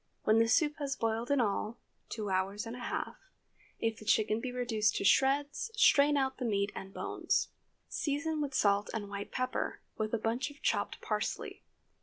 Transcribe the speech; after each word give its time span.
When 0.23 0.39
the 0.39 0.47
soup 0.47 0.77
has 0.79 0.95
boiled 0.95 1.29
in 1.29 1.39
all, 1.39 1.77
two 2.09 2.31
hours 2.31 2.65
and 2.65 2.75
a 2.75 2.79
half, 2.79 3.17
if 3.77 3.97
the 3.99 4.03
chicken 4.03 4.39
be 4.41 4.51
reduced 4.51 4.95
to 4.95 5.03
shreds, 5.03 5.69
strain 5.75 6.17
out 6.17 6.39
the 6.39 6.43
meat 6.45 6.71
and 6.73 6.91
bones. 6.91 7.49
Season 7.87 8.41
with 8.41 8.55
salt 8.55 8.89
and 8.95 9.09
white 9.09 9.31
pepper, 9.31 9.79
with 9.99 10.11
a 10.15 10.17
bunch 10.17 10.49
of 10.49 10.59
chopped 10.63 11.01
parsley. 11.01 11.61